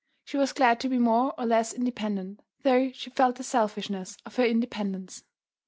[0.25, 4.35] She was glad to be more or less independent, though she felt the selfishness of
[4.37, 5.25] her independence.